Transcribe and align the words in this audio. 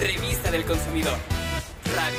Revista 0.00 0.50
del 0.50 0.64
Consumidor. 0.64 1.16
Radio. 1.96 2.18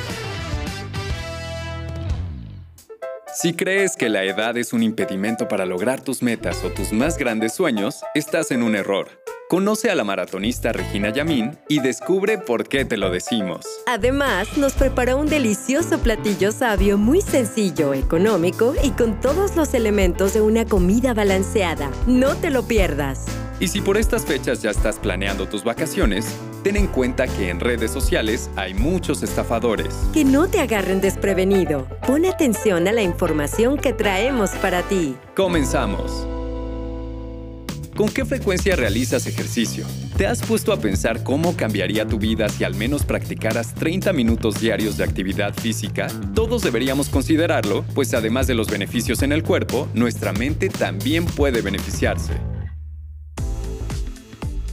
Si 3.36 3.54
crees 3.54 3.96
que 3.96 4.10
la 4.10 4.24
edad 4.24 4.58
es 4.58 4.74
un 4.74 4.82
impedimento 4.82 5.48
para 5.48 5.67
lograr 5.67 6.01
tus 6.01 6.24
metas 6.24 6.64
o 6.64 6.71
tus 6.71 6.92
más 6.92 7.19
grandes 7.19 7.53
sueños, 7.53 8.02
estás 8.16 8.50
en 8.50 8.64
un 8.64 8.76
error. 8.76 9.10
Conoce 9.48 9.92
a 9.92 9.96
la 9.96 10.04
maratonista 10.04 10.74
Regina 10.74 11.12
Yamín 11.14 11.58
y 11.70 11.80
descubre 11.80 12.40
por 12.40 12.68
qué 12.68 12.84
te 12.84 12.98
lo 12.98 13.12
decimos. 13.12 13.64
Además, 13.86 14.57
nos 14.57 14.73
preparó 14.73 15.18
un 15.18 15.28
delicioso 15.28 16.00
platillo 16.00 16.52
sabio 16.52 16.98
muy 16.98 17.21
sencillo, 17.21 17.94
económico 17.94 18.73
y 18.84 18.89
con 18.89 19.21
todos 19.21 19.55
los 19.55 19.75
elementos 19.75 20.34
de 20.34 20.41
una 20.41 20.66
comida 20.66 21.14
balanceada. 21.14 21.91
No 22.07 22.36
te 22.38 22.50
lo 22.50 22.64
pierdas. 22.64 23.25
Y 23.59 23.70
si 23.70 23.82
por 23.82 23.98
estas 23.98 24.25
fechas 24.25 24.62
ya 24.62 24.71
estás 24.71 25.00
planeando 25.00 25.48
tus 25.48 25.64
vacaciones, 25.64 26.36
ten 26.64 26.76
en 26.76 26.88
cuenta 26.88 27.28
que 27.28 27.50
en 27.50 27.60
redes 27.60 27.92
sociales 27.92 28.50
hay 28.56 28.74
muchos 28.74 29.24
estafadores. 29.24 29.93
Que 30.14 30.25
no 30.25 30.47
te 30.47 30.60
agarren 30.60 31.02
desprevenido. 31.02 31.88
Pon 32.05 32.25
atención 32.25 32.88
a 32.88 32.91
la 32.91 33.02
información 33.02 33.77
que 33.77 33.93
traemos 33.93 34.52
para 34.52 34.83
ti. 34.83 35.16
Comenzamos. 35.35 36.27
¿Con 37.97 38.09
qué 38.09 38.25
frecuencia 38.25 38.75
realizas 38.75 39.25
ejercicio? 39.25 39.83
¿Te 40.17 40.27
has 40.27 40.43
puesto 40.43 40.71
a 40.71 40.77
pensar 40.77 41.23
cómo 41.23 41.57
cambiaría 41.57 42.05
tu 42.07 42.20
vida 42.20 42.47
si 42.47 42.63
al 42.63 42.75
menos 42.75 43.03
practicaras 43.03 43.73
30 43.73 44.13
minutos 44.13 44.61
diarios 44.61 44.97
de 44.97 45.03
actividad 45.03 45.55
física? 45.55 46.05
Todos 46.35 46.61
deberíamos 46.61 47.09
considerarlo, 47.09 47.83
pues 47.95 48.13
además 48.13 48.45
de 48.45 48.53
los 48.53 48.67
beneficios 48.69 49.23
en 49.23 49.31
el 49.31 49.41
cuerpo, 49.41 49.88
nuestra 49.95 50.31
mente 50.31 50.69
también 50.69 51.25
puede 51.25 51.61
beneficiarse. 51.61 52.33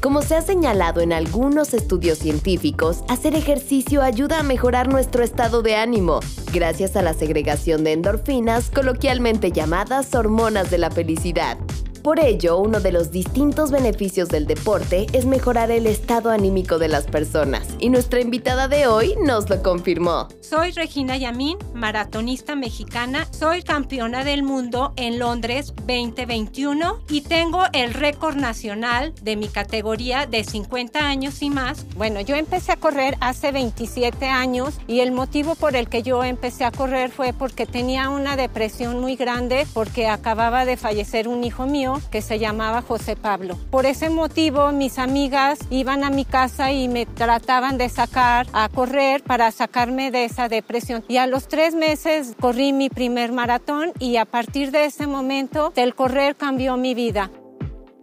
Como 0.04 0.20
se 0.20 0.36
ha 0.36 0.42
señalado 0.42 1.00
en 1.00 1.14
algunos 1.14 1.72
estudios 1.72 2.18
científicos, 2.18 3.02
hacer 3.08 3.34
ejercicio 3.34 4.02
ayuda 4.02 4.40
a 4.40 4.42
mejorar 4.42 4.86
nuestro 4.86 5.24
estado 5.24 5.62
de 5.62 5.76
ánimo, 5.76 6.20
gracias 6.52 6.94
a 6.96 7.00
la 7.00 7.14
segregación 7.14 7.84
de 7.84 7.92
endorfinas, 7.92 8.68
coloquialmente 8.68 9.50
llamadas 9.50 10.14
hormonas 10.14 10.70
de 10.70 10.76
la 10.76 10.90
felicidad. 10.90 11.56
Por 12.04 12.20
ello, 12.20 12.58
uno 12.58 12.80
de 12.80 12.92
los 12.92 13.10
distintos 13.10 13.70
beneficios 13.70 14.28
del 14.28 14.46
deporte 14.46 15.06
es 15.14 15.24
mejorar 15.24 15.70
el 15.70 15.86
estado 15.86 16.28
anímico 16.28 16.78
de 16.78 16.88
las 16.88 17.06
personas, 17.06 17.66
y 17.78 17.88
nuestra 17.88 18.20
invitada 18.20 18.68
de 18.68 18.86
hoy 18.86 19.14
nos 19.24 19.48
lo 19.48 19.62
confirmó. 19.62 20.28
Soy 20.42 20.72
Regina 20.72 21.16
Yamín, 21.16 21.56
maratonista 21.72 22.56
mexicana, 22.56 23.26
soy 23.30 23.62
campeona 23.62 24.22
del 24.22 24.42
mundo 24.42 24.92
en 24.96 25.18
Londres 25.18 25.72
2021 25.86 27.00
y 27.08 27.22
tengo 27.22 27.62
el 27.72 27.94
récord 27.94 28.36
nacional 28.36 29.14
de 29.22 29.36
mi 29.36 29.48
categoría 29.48 30.26
de 30.26 30.44
50 30.44 30.98
años 30.98 31.40
y 31.40 31.48
más. 31.48 31.86
Bueno, 31.96 32.20
yo 32.20 32.36
empecé 32.36 32.72
a 32.72 32.76
correr 32.76 33.16
hace 33.20 33.50
27 33.50 34.26
años 34.26 34.74
y 34.86 35.00
el 35.00 35.10
motivo 35.10 35.54
por 35.54 35.74
el 35.74 35.88
que 35.88 36.02
yo 36.02 36.22
empecé 36.22 36.66
a 36.66 36.70
correr 36.70 37.10
fue 37.10 37.32
porque 37.32 37.64
tenía 37.64 38.10
una 38.10 38.36
depresión 38.36 39.00
muy 39.00 39.16
grande 39.16 39.66
porque 39.72 40.06
acababa 40.06 40.66
de 40.66 40.76
fallecer 40.76 41.28
un 41.28 41.44
hijo 41.44 41.66
mío 41.66 41.93
que 42.10 42.22
se 42.22 42.38
llamaba 42.38 42.82
José 42.82 43.16
Pablo. 43.16 43.56
Por 43.70 43.86
ese 43.86 44.10
motivo 44.10 44.72
mis 44.72 44.98
amigas 44.98 45.58
iban 45.70 46.04
a 46.04 46.10
mi 46.10 46.24
casa 46.24 46.72
y 46.72 46.88
me 46.88 47.06
trataban 47.06 47.78
de 47.78 47.88
sacar 47.88 48.46
a 48.52 48.68
correr 48.68 49.22
para 49.22 49.50
sacarme 49.50 50.10
de 50.10 50.24
esa 50.24 50.48
depresión. 50.48 51.04
Y 51.08 51.16
a 51.18 51.26
los 51.26 51.48
tres 51.48 51.74
meses 51.74 52.34
corrí 52.40 52.72
mi 52.72 52.90
primer 52.90 53.32
maratón 53.32 53.92
y 53.98 54.16
a 54.16 54.24
partir 54.24 54.70
de 54.70 54.86
ese 54.86 55.06
momento 55.06 55.72
el 55.76 55.94
correr 55.94 56.36
cambió 56.36 56.76
mi 56.76 56.94
vida. 56.94 57.30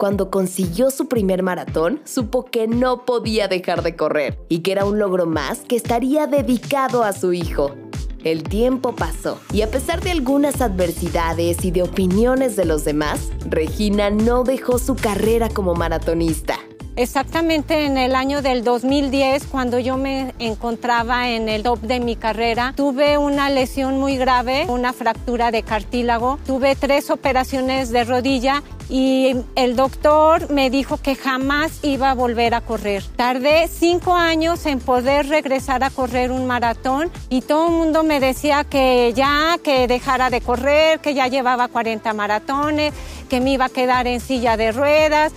Cuando 0.02 0.30
consiguió 0.30 0.90
su 0.90 1.06
primer 1.06 1.44
maratón, 1.44 2.00
supo 2.04 2.44
que 2.44 2.66
no 2.66 3.04
podía 3.04 3.46
dejar 3.46 3.82
de 3.82 3.94
correr 3.94 4.36
y 4.48 4.58
que 4.58 4.72
era 4.72 4.84
un 4.84 4.98
logro 4.98 5.26
más 5.26 5.60
que 5.60 5.76
estaría 5.76 6.26
dedicado 6.26 7.04
a 7.04 7.12
su 7.12 7.32
hijo. 7.32 7.76
El 8.24 8.44
tiempo 8.44 8.94
pasó 8.94 9.40
y 9.52 9.62
a 9.62 9.70
pesar 9.70 10.00
de 10.00 10.12
algunas 10.12 10.60
adversidades 10.60 11.64
y 11.64 11.72
de 11.72 11.82
opiniones 11.82 12.54
de 12.54 12.64
los 12.64 12.84
demás, 12.84 13.30
Regina 13.48 14.10
no 14.10 14.44
dejó 14.44 14.78
su 14.78 14.94
carrera 14.94 15.48
como 15.48 15.74
maratonista. 15.74 16.58
Exactamente 16.94 17.86
en 17.86 17.96
el 17.96 18.14
año 18.14 18.42
del 18.42 18.64
2010, 18.64 19.46
cuando 19.46 19.78
yo 19.78 19.96
me 19.96 20.34
encontraba 20.38 21.30
en 21.30 21.48
el 21.48 21.62
top 21.62 21.80
de 21.80 22.00
mi 22.00 22.16
carrera, 22.16 22.74
tuve 22.76 23.16
una 23.16 23.48
lesión 23.48 23.98
muy 23.98 24.18
grave, 24.18 24.66
una 24.68 24.92
fractura 24.92 25.50
de 25.50 25.62
cartílago, 25.62 26.38
tuve 26.46 26.76
tres 26.76 27.08
operaciones 27.08 27.92
de 27.92 28.04
rodilla 28.04 28.62
y 28.90 29.34
el 29.54 29.74
doctor 29.74 30.50
me 30.50 30.68
dijo 30.68 30.98
que 30.98 31.14
jamás 31.14 31.82
iba 31.82 32.10
a 32.10 32.14
volver 32.14 32.52
a 32.54 32.60
correr. 32.60 33.02
Tardé 33.16 33.68
cinco 33.68 34.14
años 34.14 34.66
en 34.66 34.78
poder 34.78 35.30
regresar 35.30 35.84
a 35.84 35.88
correr 35.88 36.30
un 36.30 36.46
maratón 36.46 37.10
y 37.30 37.40
todo 37.40 37.68
el 37.68 37.72
mundo 37.72 38.02
me 38.02 38.20
decía 38.20 38.64
que 38.64 39.14
ya, 39.16 39.56
que 39.64 39.86
dejara 39.86 40.28
de 40.28 40.42
correr, 40.42 41.00
que 41.00 41.14
ya 41.14 41.26
llevaba 41.28 41.68
40 41.68 42.12
maratones, 42.12 42.92
que 43.30 43.40
me 43.40 43.52
iba 43.52 43.64
a 43.64 43.70
quedar 43.70 44.06
en 44.06 44.20
silla 44.20 44.58
de 44.58 44.72
ruedas 44.72 45.32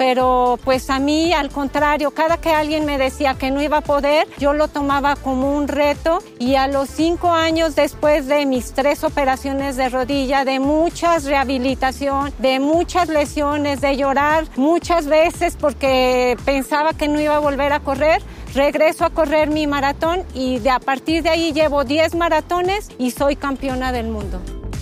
pero 0.00 0.58
pues 0.64 0.88
a 0.88 0.98
mí 0.98 1.34
al 1.34 1.50
contrario, 1.50 2.10
cada 2.12 2.38
que 2.38 2.48
alguien 2.48 2.86
me 2.86 2.96
decía 2.96 3.34
que 3.34 3.50
no 3.50 3.60
iba 3.60 3.76
a 3.76 3.80
poder, 3.82 4.26
yo 4.38 4.54
lo 4.54 4.68
tomaba 4.68 5.14
como 5.14 5.54
un 5.54 5.68
reto 5.68 6.20
y 6.38 6.54
a 6.54 6.68
los 6.68 6.88
cinco 6.88 7.32
años 7.32 7.74
después 7.74 8.26
de 8.26 8.46
mis 8.46 8.72
tres 8.72 9.04
operaciones 9.04 9.76
de 9.76 9.90
rodilla, 9.90 10.46
de 10.46 10.58
muchas 10.58 11.24
rehabilitación, 11.24 12.32
de 12.38 12.60
muchas 12.60 13.10
lesiones, 13.10 13.82
de 13.82 13.98
llorar 13.98 14.46
muchas 14.56 15.06
veces 15.06 15.58
porque 15.60 16.34
pensaba 16.46 16.94
que 16.94 17.06
no 17.06 17.20
iba 17.20 17.36
a 17.36 17.40
volver 17.40 17.74
a 17.74 17.80
correr, 17.80 18.22
regreso 18.54 19.04
a 19.04 19.10
correr 19.10 19.50
mi 19.50 19.66
maratón 19.66 20.24
y 20.32 20.60
de 20.60 20.70
a 20.70 20.80
partir 20.80 21.22
de 21.22 21.28
ahí 21.28 21.52
llevo 21.52 21.84
10 21.84 22.14
maratones 22.14 22.88
y 22.96 23.10
soy 23.10 23.36
campeona 23.36 23.92
del 23.92 24.08
mundo. 24.08 24.40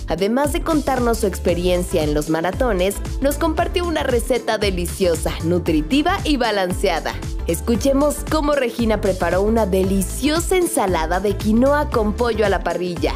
Además 0.09 0.51
de 0.53 0.61
contarnos 0.61 1.19
su 1.19 1.27
experiencia 1.27 2.03
en 2.03 2.15
los 2.15 2.29
maratones, 2.29 2.95
nos 3.21 3.37
compartió 3.37 3.87
una 3.87 4.03
receta 4.03 4.57
deliciosa, 4.57 5.31
nutritiva 5.43 6.17
y 6.23 6.37
balanceada. 6.37 7.13
Escuchemos 7.45 8.17
cómo 8.29 8.53
Regina 8.53 9.01
preparó 9.01 9.43
una 9.43 9.67
deliciosa 9.67 10.57
ensalada 10.57 11.19
de 11.19 11.37
quinoa 11.37 11.89
con 11.91 12.13
pollo 12.13 12.45
a 12.45 12.49
la 12.49 12.63
parrilla. 12.63 13.13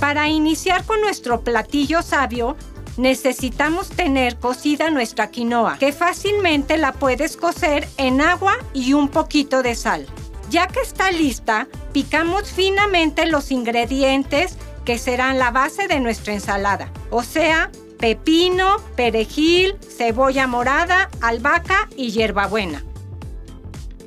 Para 0.00 0.28
iniciar 0.28 0.84
con 0.84 1.00
nuestro 1.00 1.42
platillo 1.42 2.02
sabio, 2.02 2.56
necesitamos 2.96 3.88
tener 3.88 4.36
cocida 4.36 4.90
nuestra 4.90 5.30
quinoa, 5.30 5.78
que 5.78 5.92
fácilmente 5.92 6.78
la 6.78 6.92
puedes 6.92 7.36
cocer 7.36 7.88
en 7.96 8.20
agua 8.20 8.56
y 8.72 8.92
un 8.92 9.08
poquito 9.08 9.62
de 9.62 9.74
sal. 9.76 10.06
Ya 10.50 10.66
que 10.66 10.80
está 10.80 11.10
lista, 11.10 11.68
picamos 11.92 12.52
finamente 12.52 13.26
los 13.26 13.50
ingredientes 13.50 14.56
que 14.84 14.98
serán 14.98 15.38
la 15.38 15.50
base 15.50 15.88
de 15.88 16.00
nuestra 16.00 16.34
ensalada, 16.34 16.92
o 17.10 17.22
sea, 17.22 17.70
pepino, 17.98 18.76
perejil, 18.96 19.76
cebolla 19.80 20.46
morada, 20.46 21.10
albahaca 21.20 21.88
y 21.96 22.10
hierbabuena. 22.10 22.84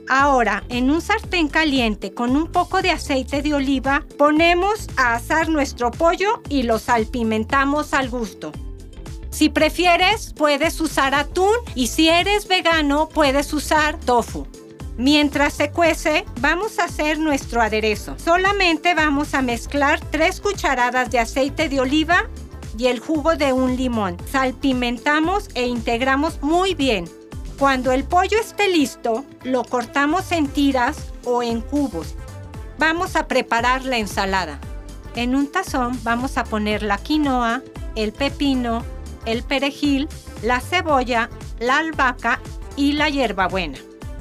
Ahora, 0.09 0.63
en 0.69 0.89
un 0.89 1.01
sartén 1.01 1.49
caliente 1.49 2.13
con 2.13 2.37
un 2.37 2.47
poco 2.47 2.81
de 2.81 2.91
aceite 2.91 3.41
de 3.41 3.53
oliva, 3.53 4.05
ponemos 4.17 4.87
a 4.95 5.15
asar 5.15 5.49
nuestro 5.49 5.91
pollo 5.91 6.41
y 6.47 6.63
lo 6.63 6.79
salpimentamos 6.79 7.93
al 7.93 8.09
gusto. 8.09 8.53
Si 9.29 9.49
prefieres, 9.49 10.33
puedes 10.33 10.79
usar 10.79 11.13
atún 11.13 11.53
y 11.75 11.87
si 11.87 12.07
eres 12.07 12.47
vegano, 12.47 13.09
puedes 13.09 13.53
usar 13.53 13.99
tofu. 13.99 14.47
Mientras 14.97 15.53
se 15.53 15.69
cuece, 15.69 16.25
vamos 16.41 16.79
a 16.79 16.85
hacer 16.85 17.19
nuestro 17.19 17.61
aderezo. 17.61 18.15
Solamente 18.17 18.95
vamos 18.95 19.35
a 19.35 19.43
mezclar 19.43 19.99
3 20.09 20.41
cucharadas 20.41 21.11
de 21.11 21.19
aceite 21.19 21.69
de 21.69 21.79
oliva 21.79 22.25
y 22.77 22.87
el 22.87 22.99
jugo 22.99 23.35
de 23.35 23.53
un 23.53 23.75
limón. 23.77 24.17
Salpimentamos 24.31 25.49
e 25.53 25.67
integramos 25.67 26.41
muy 26.41 26.73
bien. 26.73 27.05
Cuando 27.59 27.91
el 27.91 28.05
pollo 28.05 28.39
esté 28.39 28.69
listo, 28.69 29.23
lo 29.43 29.63
cortamos 29.63 30.31
en 30.31 30.47
tiras 30.47 31.13
o 31.25 31.43
en 31.43 31.61
cubos. 31.61 32.15
Vamos 32.79 33.15
a 33.15 33.27
preparar 33.27 33.85
la 33.85 33.97
ensalada. 33.97 34.59
En 35.15 35.35
un 35.35 35.51
tazón 35.51 35.99
vamos 36.03 36.37
a 36.37 36.43
poner 36.43 36.81
la 36.81 36.97
quinoa, 36.97 37.61
el 37.95 38.13
pepino, 38.13 38.83
el 39.25 39.43
perejil, 39.43 40.07
la 40.41 40.59
cebolla, 40.59 41.29
la 41.59 41.77
albahaca 41.77 42.39
y 42.75 42.93
la 42.93 43.09
hierbabuena. 43.09 43.77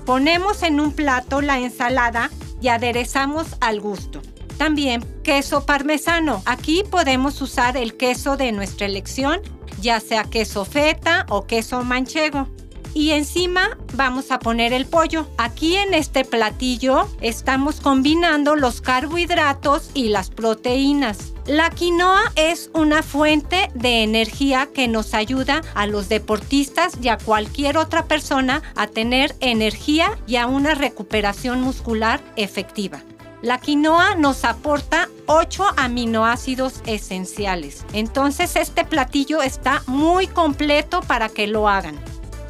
Ponemos 0.06 0.62
en 0.62 0.78
un 0.78 0.92
plato 0.92 1.40
la 1.40 1.58
ensalada 1.58 2.30
y 2.62 2.68
aderezamos 2.68 3.56
al 3.60 3.80
gusto. 3.80 4.22
También 4.56 5.04
queso 5.24 5.66
parmesano. 5.66 6.42
Aquí 6.46 6.84
podemos 6.88 7.42
usar 7.42 7.76
el 7.76 7.96
queso 7.96 8.36
de 8.36 8.52
nuestra 8.52 8.86
elección, 8.86 9.40
ya 9.80 9.98
sea 9.98 10.22
queso 10.22 10.64
feta 10.64 11.26
o 11.28 11.48
queso 11.48 11.82
manchego. 11.82 12.48
Y 12.96 13.10
encima 13.10 13.76
vamos 13.92 14.30
a 14.30 14.38
poner 14.38 14.72
el 14.72 14.86
pollo. 14.86 15.28
Aquí 15.36 15.76
en 15.76 15.92
este 15.92 16.24
platillo 16.24 17.06
estamos 17.20 17.80
combinando 17.80 18.56
los 18.56 18.80
carbohidratos 18.80 19.90
y 19.92 20.08
las 20.08 20.30
proteínas. 20.30 21.34
La 21.44 21.68
quinoa 21.68 22.32
es 22.36 22.70
una 22.72 23.02
fuente 23.02 23.68
de 23.74 24.02
energía 24.02 24.70
que 24.74 24.88
nos 24.88 25.12
ayuda 25.12 25.60
a 25.74 25.86
los 25.86 26.08
deportistas 26.08 26.94
y 27.02 27.08
a 27.08 27.18
cualquier 27.18 27.76
otra 27.76 28.06
persona 28.06 28.62
a 28.76 28.86
tener 28.86 29.36
energía 29.40 30.18
y 30.26 30.36
a 30.36 30.46
una 30.46 30.74
recuperación 30.74 31.60
muscular 31.60 32.22
efectiva. 32.36 33.02
La 33.42 33.58
quinoa 33.58 34.14
nos 34.14 34.46
aporta 34.46 35.10
8 35.26 35.66
aminoácidos 35.76 36.80
esenciales. 36.86 37.84
Entonces 37.92 38.56
este 38.56 38.86
platillo 38.86 39.42
está 39.42 39.82
muy 39.86 40.26
completo 40.26 41.02
para 41.02 41.28
que 41.28 41.46
lo 41.46 41.68
hagan. 41.68 42.00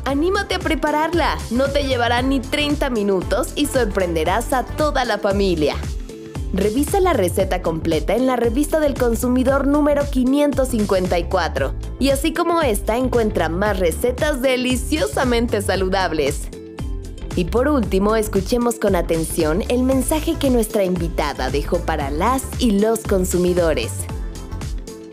Anímate 0.07 0.55
a 0.55 0.61
prepararla. 0.61 1.37
No 1.51 1.65
te 1.65 1.83
llevará 1.83 2.23
ni 2.23 2.39
30 2.39 2.91
minutos 2.91 3.49
y 3.57 3.67
sorprenderás 3.67 4.53
a 4.53 4.65
toda 4.65 5.05
la 5.05 5.19
familia. 5.19 5.75
Revisa 6.53 7.01
la 7.01 7.13
receta 7.13 7.61
completa 7.61 8.15
en 8.15 8.25
la 8.25 8.37
revista 8.37 8.79
del 8.79 8.95
consumidor 8.95 9.67
número 9.67 10.09
554. 10.09 11.75
Y 11.99 12.11
así 12.11 12.33
como 12.33 12.63
esta, 12.63 12.97
encuentra 12.97 13.49
más 13.49 13.81
recetas 13.81 14.41
deliciosamente 14.41 15.61
saludables. 15.61 16.51
Y 17.35 17.47
por 17.47 17.67
último, 17.67 18.15
escuchemos 18.15 18.77
con 18.77 18.95
atención 18.95 19.65
el 19.69 19.83
mensaje 19.83 20.37
que 20.39 20.51
nuestra 20.51 20.85
invitada 20.85 21.51
dejó 21.51 21.81
para 21.81 22.13
las 22.13 22.45
y 22.61 22.79
los 22.79 23.01
consumidores. 23.01 24.07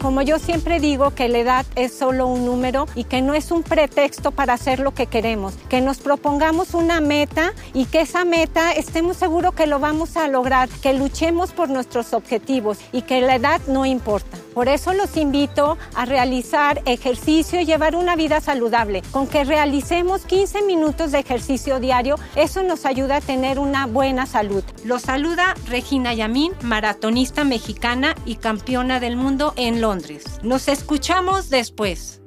Como 0.03 0.21
yo 0.21 0.38
siempre 0.38 0.81
digo 0.81 1.11
que 1.11 1.29
la 1.29 1.38
edad 1.38 1.65
es 1.77 1.97
solo 1.97 2.27
un 2.27 2.45
número 2.45 2.88
y 2.94 3.05
que 3.05 3.21
no 3.21 3.33
es 3.35 3.51
un 3.51 3.63
pretexto 3.63 4.31
para 4.31 4.51
hacer 4.51 4.81
lo 4.81 4.94
que 4.94 5.07
queremos, 5.07 5.53
que 5.69 5.79
nos 5.79 6.00
propongamos 6.00 6.73
una 6.73 7.00
meta 7.00 7.53
y 7.73 7.85
que 7.85 8.01
esa 8.01 8.25
meta 8.25 8.73
estemos 8.73 9.15
seguros 9.15 9.53
que 9.53 9.65
lo 9.65 9.79
vamos 9.79 10.17
a 10.17 10.27
lograr, 10.27 10.67
que 10.67 10.94
luchemos 10.94 11.53
por 11.53 11.69
nuestros 11.69 12.11
objetivos 12.11 12.79
y 12.91 13.03
que 13.03 13.21
la 13.21 13.35
edad 13.35 13.61
no 13.67 13.85
importa. 13.85 14.42
Por 14.53 14.67
eso 14.67 14.94
los 14.94 15.17
invito 15.17 15.77
a 15.95 16.05
realizar 16.05 16.81
ejercicio 16.85 17.59
y 17.61 17.65
llevar 17.65 17.95
una 17.95 18.15
vida 18.15 18.41
saludable. 18.41 19.01
Con 19.11 19.27
que 19.27 19.44
realicemos 19.44 20.25
15 20.25 20.63
minutos 20.63 21.11
de 21.11 21.19
ejercicio 21.19 21.79
diario, 21.79 22.15
eso 22.35 22.63
nos 22.63 22.85
ayuda 22.85 23.17
a 23.17 23.21
tener 23.21 23.59
una 23.59 23.88
buena 23.88 24.25
salud. 24.25 24.63
Los 24.85 25.03
saluda 25.03 25.55
Regina 25.67 26.13
Yamín, 26.13 26.53
maratonista 26.61 27.44
mexicana 27.44 28.15
y 28.25 28.35
campeona 28.35 29.00
del 29.00 29.15
mundo 29.15 29.53
en 29.55 29.81
Londres. 29.81 30.23
Nos 30.44 30.67
escuchamos 30.67 31.50
después. 31.50 32.21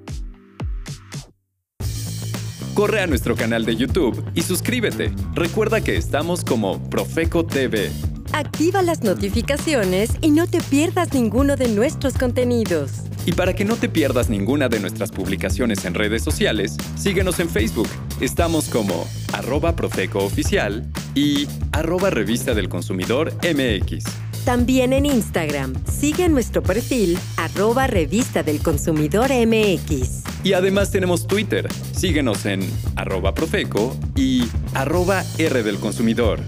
Corre 2.75 3.01
a 3.01 3.07
nuestro 3.07 3.37
canal 3.37 3.65
de 3.65 3.75
YouTube 3.75 4.23
y 4.35 4.43
suscríbete. 4.43 5.11
Recuerda 5.35 5.81
que 5.81 5.97
estamos 5.97 6.45
como 6.45 6.79
Profeco 6.91 7.47
TV. 7.47 7.91
Activa 8.37 8.83
las 8.83 9.03
notificaciones 9.03 10.11
y 10.21 10.31
no 10.31 10.47
te 10.47 10.61
pierdas 10.61 11.15
ninguno 11.15 11.57
de 11.57 11.69
nuestros 11.69 12.19
contenidos. 12.19 12.91
Y 13.25 13.33
para 13.33 13.55
que 13.55 13.65
no 13.65 13.77
te 13.77 13.89
pierdas 13.89 14.29
ninguna 14.29 14.69
de 14.69 14.79
nuestras 14.79 15.11
publicaciones 15.11 15.87
en 15.87 15.95
redes 15.95 16.23
sociales, 16.23 16.77
síguenos 16.99 17.41
en 17.41 17.49
Facebook. 17.49 17.89
Estamos 18.21 18.69
como 18.69 19.07
arroba 19.33 19.75
Profeco 19.75 20.19
Oficial 20.19 20.87
y 21.15 21.49
arroba 21.73 22.11
Revista 22.11 22.53
del 22.53 22.69
Consumidor 22.69 23.33
MX. 23.43 24.05
También 24.45 24.93
en 24.93 25.07
Instagram, 25.07 25.73
sigue 25.91 26.29
nuestro 26.29 26.63
perfil 26.63 27.19
arroba 27.39 27.87
Revista 27.87 28.43
del 28.43 28.59
Consumidor 28.59 29.31
MX. 29.31 30.25
Y 30.45 30.53
además 30.53 30.91
tenemos 30.91 31.27
Twitter. 31.27 31.69
Síguenos 31.93 32.45
en 32.45 32.61
arroba 32.97 33.33
Profeco 33.33 33.97
y 34.15 34.45
arroba 34.75 35.25
R 35.39 35.63
del 35.63 35.79
Consumidor. 35.79 36.41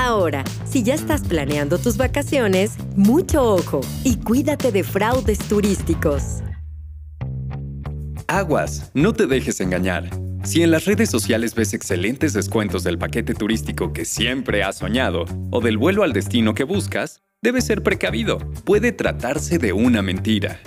Ahora, 0.00 0.44
si 0.64 0.82
ya 0.82 0.94
estás 0.94 1.20
planeando 1.20 1.76
tus 1.76 1.98
vacaciones, 1.98 2.72
mucho 2.96 3.42
ojo 3.42 3.82
y 4.02 4.16
cuídate 4.16 4.72
de 4.72 4.82
fraudes 4.82 5.38
turísticos. 5.40 6.38
Aguas, 8.26 8.90
no 8.94 9.12
te 9.12 9.26
dejes 9.26 9.60
engañar. 9.60 10.08
Si 10.42 10.62
en 10.62 10.70
las 10.70 10.86
redes 10.86 11.10
sociales 11.10 11.54
ves 11.54 11.74
excelentes 11.74 12.32
descuentos 12.32 12.82
del 12.82 12.96
paquete 12.96 13.34
turístico 13.34 13.92
que 13.92 14.06
siempre 14.06 14.62
has 14.62 14.78
soñado 14.78 15.26
o 15.50 15.60
del 15.60 15.76
vuelo 15.76 16.02
al 16.02 16.14
destino 16.14 16.54
que 16.54 16.64
buscas, 16.64 17.20
debes 17.42 17.66
ser 17.66 17.82
precavido. 17.82 18.38
Puede 18.64 18.92
tratarse 18.92 19.58
de 19.58 19.74
una 19.74 20.00
mentira. 20.00 20.60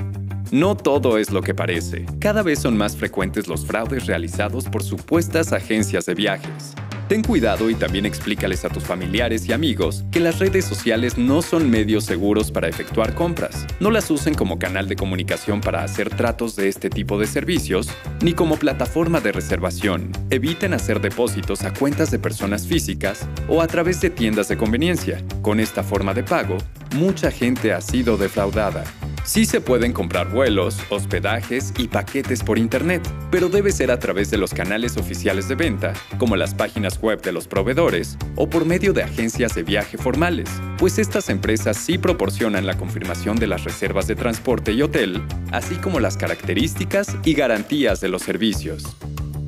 No 0.51 0.77
todo 0.77 1.17
es 1.17 1.31
lo 1.31 1.41
que 1.41 1.55
parece. 1.55 2.05
Cada 2.19 2.43
vez 2.43 2.59
son 2.59 2.77
más 2.77 2.95
frecuentes 2.95 3.47
los 3.47 3.65
fraudes 3.65 4.05
realizados 4.05 4.65
por 4.65 4.83
supuestas 4.83 5.53
agencias 5.53 6.05
de 6.05 6.13
viajes. 6.13 6.75
Ten 7.13 7.21
cuidado 7.21 7.69
y 7.69 7.75
también 7.75 8.07
explícales 8.07 8.65
a 8.65 8.69
tus 8.69 8.85
familiares 8.85 9.47
y 9.47 9.53
amigos 9.53 10.03
que 10.09 10.19
las 10.19 10.39
redes 10.39 10.65
sociales 10.65 11.15
no 11.15 11.43
son 11.43 11.69
medios 11.69 12.05
seguros 12.05 12.49
para 12.49 12.67
efectuar 12.67 13.13
compras. 13.13 13.67
No 13.79 13.91
las 13.91 14.09
usen 14.09 14.33
como 14.33 14.57
canal 14.57 14.87
de 14.87 14.95
comunicación 14.95 15.61
para 15.61 15.83
hacer 15.83 16.09
tratos 16.09 16.55
de 16.55 16.69
este 16.69 16.89
tipo 16.89 17.19
de 17.19 17.27
servicios, 17.27 17.87
ni 18.23 18.33
como 18.33 18.57
plataforma 18.57 19.19
de 19.21 19.31
reservación. 19.31 20.11
Eviten 20.31 20.73
hacer 20.73 21.01
depósitos 21.01 21.61
a 21.61 21.71
cuentas 21.71 22.09
de 22.09 22.17
personas 22.17 22.65
físicas 22.65 23.27
o 23.47 23.61
a 23.61 23.67
través 23.67 24.01
de 24.01 24.09
tiendas 24.09 24.47
de 24.47 24.57
conveniencia. 24.57 25.23
Con 25.43 25.59
esta 25.59 25.83
forma 25.83 26.15
de 26.15 26.23
pago, 26.23 26.57
mucha 26.95 27.29
gente 27.29 27.73
ha 27.73 27.81
sido 27.81 28.17
defraudada. 28.17 28.85
Sí 29.25 29.45
se 29.45 29.61
pueden 29.61 29.93
comprar 29.93 30.29
vuelos, 30.29 30.77
hospedajes 30.89 31.73
y 31.77 31.87
paquetes 31.87 32.43
por 32.43 32.57
Internet, 32.57 33.01
pero 33.31 33.47
debe 33.47 33.71
ser 33.71 33.89
a 33.89 33.97
través 33.97 34.29
de 34.29 34.37
los 34.37 34.53
canales 34.53 34.97
oficiales 34.97 35.47
de 35.47 35.55
venta, 35.55 35.93
como 36.17 36.35
las 36.35 36.53
páginas 36.53 37.01
web 37.01 37.21
de 37.21 37.31
los 37.31 37.47
proveedores, 37.47 38.17
o 38.35 38.49
por 38.49 38.65
medio 38.65 38.91
de 38.91 39.03
agencias 39.03 39.55
de 39.55 39.63
viaje 39.63 39.97
formales, 39.97 40.49
pues 40.77 40.99
estas 40.99 41.29
empresas 41.29 41.77
sí 41.77 41.97
proporcionan 41.97 42.65
la 42.65 42.77
confirmación 42.77 43.37
de 43.37 43.47
las 43.47 43.63
reservas 43.63 44.07
de 44.07 44.15
transporte 44.15 44.73
y 44.73 44.81
hotel, 44.81 45.23
así 45.51 45.75
como 45.75 46.01
las 46.01 46.17
características 46.17 47.15
y 47.23 47.33
garantías 47.33 48.01
de 48.01 48.09
los 48.09 48.23
servicios. 48.23 48.83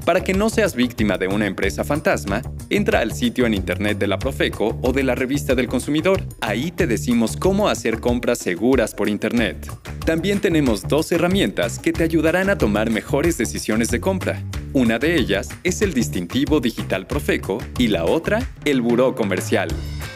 Para 0.05 0.23
que 0.23 0.35
no 0.35 0.51
seas 0.51 0.75
víctima 0.75 1.17
de 1.17 1.27
una 1.27 1.47
empresa 1.47 1.83
fantasma, 1.83 2.43
entra 2.69 2.99
al 2.99 3.11
sitio 3.11 3.47
en 3.47 3.55
internet 3.55 3.97
de 3.97 4.05
la 4.05 4.19
Profeco 4.19 4.77
o 4.83 4.93
de 4.93 5.01
la 5.01 5.15
revista 5.15 5.55
del 5.55 5.67
consumidor. 5.67 6.21
Ahí 6.41 6.71
te 6.71 6.85
decimos 6.85 7.35
cómo 7.35 7.69
hacer 7.69 7.99
compras 7.99 8.37
seguras 8.37 8.93
por 8.93 9.09
internet. 9.09 9.67
También 10.05 10.41
tenemos 10.41 10.87
dos 10.87 11.11
herramientas 11.11 11.79
que 11.79 11.91
te 11.91 12.03
ayudarán 12.03 12.51
a 12.51 12.57
tomar 12.57 12.91
mejores 12.91 13.39
decisiones 13.39 13.89
de 13.89 13.99
compra. 13.99 14.43
Una 14.73 14.99
de 14.99 15.15
ellas 15.15 15.49
es 15.63 15.81
el 15.81 15.95
distintivo 15.95 16.59
digital 16.59 17.07
Profeco 17.07 17.57
y 17.79 17.87
la 17.87 18.05
otra, 18.05 18.47
el 18.63 18.81
buró 18.81 19.15
comercial. 19.15 19.69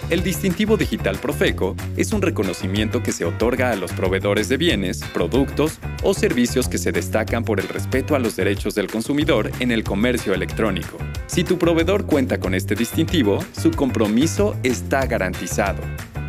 El 0.09 0.23
distintivo 0.23 0.75
digital 0.75 1.19
Profeco 1.19 1.75
es 1.95 2.13
un 2.13 2.23
reconocimiento 2.23 3.03
que 3.03 3.11
se 3.11 3.25
otorga 3.25 3.69
a 3.69 3.75
los 3.75 3.91
proveedores 3.91 4.50
de 4.50 4.57
bienes, 4.57 5.01
productos 5.13 5.77
o 6.01 6.15
servicios 6.15 6.67
que 6.67 6.79
se 6.79 6.91
destacan 6.91 7.44
por 7.44 7.59
el 7.59 7.67
respeto 7.67 8.15
a 8.15 8.19
los 8.19 8.35
derechos 8.35 8.73
del 8.73 8.88
consumidor 8.88 9.51
en 9.59 9.71
el 9.71 9.83
comercio 9.83 10.33
electrónico. 10.33 10.97
Si 11.27 11.44
tu 11.44 11.59
proveedor 11.59 12.07
cuenta 12.07 12.39
con 12.39 12.56
este 12.56 12.73
distintivo, 12.73 13.38
su 13.51 13.69
compromiso 13.69 14.57
está 14.63 15.05
garantizado. 15.05 15.84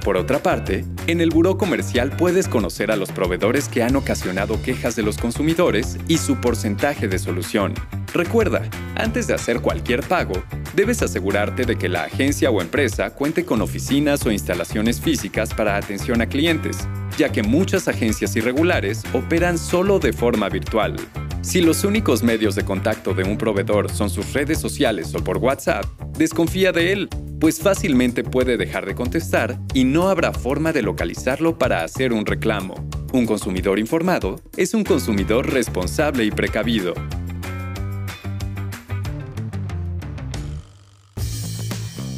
Por 0.05 0.19
otra 0.19 0.43
parte, 0.43 0.85
en 1.07 1.23
el 1.23 1.31
buró 1.31 1.57
comercial 1.57 2.11
puedes 2.11 2.49
conocer 2.49 2.91
a 2.91 2.97
los 2.97 3.11
proveedores 3.11 3.71
que 3.71 3.83
han 3.83 3.97
ocasionado 3.97 4.61
quejas 4.63 4.95
de 4.95 5.05
los 5.05 5.17
consumidores 5.17 5.97
y 6.07 6.19
su 6.19 6.37
porcentaje 6.37 7.09
de 7.09 7.19
solución. 7.19 7.73
Recuerda, 8.13 8.63
antes 8.97 9.29
de 9.29 9.35
hacer 9.35 9.61
cualquier 9.61 10.03
pago, 10.03 10.35
debes 10.75 11.01
asegurarte 11.03 11.65
de 11.65 11.77
que 11.77 11.89
la 11.89 12.05
agencia 12.05 12.51
o 12.51 12.61
empresa 12.61 13.11
cuente 13.11 13.45
con 13.45 13.63
oficinas 13.63 14.27
o 14.27 14.33
instalaciones 14.33 15.01
físicas 15.01 15.55
para 15.55 15.77
atención 15.77 16.21
a 16.21 16.27
clientes, 16.27 16.89
ya 17.17 17.31
que 17.31 17.43
muchas 17.43 17.87
agencias 17.87 18.35
irregulares 18.35 19.03
operan 19.13 19.59
solo 19.59 20.01
de 20.01 20.13
forma 20.13 20.49
virtual. 20.49 20.97
Si 21.43 21.61
los 21.61 21.85
únicos 21.85 22.23
medios 22.23 22.55
de 22.55 22.65
contacto 22.65 23.15
de 23.15 23.25
un 23.25 23.39
proveedor 23.39 23.91
son 23.91 24.11
sus 24.11 24.33
redes 24.33 24.59
sociales 24.59 25.15
o 25.15 25.23
por 25.23 25.39
WhatsApp, 25.39 25.85
desconfía 26.19 26.73
de 26.73 26.93
él, 26.93 27.09
pues 27.41 27.61
fácilmente 27.61 28.25
puede 28.25 28.59
dejar 28.59 28.87
de 28.87 28.95
contestar 28.95 29.59
y 29.73 29.85
no 29.85 30.09
habrá 30.09 30.33
forma 30.33 30.73
de 30.73 30.83
localizarlo 30.83 31.57
para 31.57 31.83
hacer 31.85 32.13
un 32.13 32.27
reclamo. 32.27 32.75
Un 33.13 33.25
consumidor 33.25 33.79
informado 33.79 34.41
es 34.57 34.75
un 34.75 34.85
consumidor 34.85 35.51
responsable 35.51 36.25
y 36.25 36.31
precavido. 36.31 36.93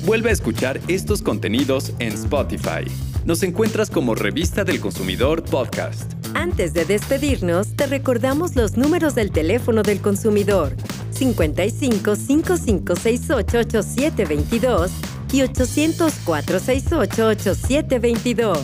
Vuelve 0.04 0.30
a 0.30 0.32
escuchar 0.32 0.80
estos 0.88 1.23
contenidos 1.23 1.92
en 2.00 2.14
Spotify. 2.14 2.90
Nos 3.25 3.44
encuentras 3.44 3.88
como 3.88 4.16
Revista 4.16 4.64
del 4.64 4.80
Consumidor 4.80 5.44
Podcast. 5.44 6.12
Antes 6.35 6.75
de 6.75 6.85
despedirnos, 6.85 7.76
te 7.76 7.87
recordamos 7.87 8.56
los 8.56 8.76
números 8.76 9.14
del 9.14 9.30
teléfono 9.30 9.85
del 9.85 10.00
consumidor 10.00 10.75
55 11.12 12.16
5568 12.16 13.59
8722 13.59 14.90
y 15.32 15.42
800 15.42 16.12
468 16.25 17.28
8722. 17.28 18.59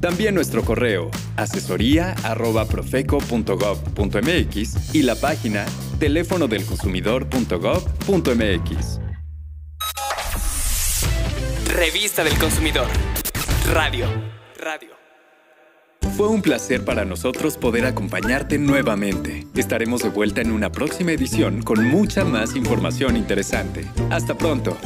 También 0.00 0.36
nuestro 0.36 0.64
correo 0.64 1.10
asesoría 1.36 2.12
arroba 2.22 2.66
profeco.gov.mx 2.66 4.94
y 4.94 5.02
la 5.02 5.16
página 5.16 5.66
teléfono 5.98 6.46
del 6.46 6.64
consumidor.gov.mx. 6.64 9.03
Revista 11.74 12.22
del 12.22 12.38
Consumidor. 12.38 12.86
Radio. 13.72 14.06
Radio. 14.60 14.90
Fue 16.16 16.28
un 16.28 16.40
placer 16.40 16.84
para 16.84 17.04
nosotros 17.04 17.56
poder 17.56 17.84
acompañarte 17.84 18.58
nuevamente. 18.58 19.44
Estaremos 19.56 20.04
de 20.04 20.10
vuelta 20.10 20.40
en 20.40 20.52
una 20.52 20.70
próxima 20.70 21.10
edición 21.10 21.62
con 21.62 21.84
mucha 21.84 22.24
más 22.24 22.54
información 22.54 23.16
interesante. 23.16 23.84
Hasta 24.10 24.38
pronto. 24.38 24.78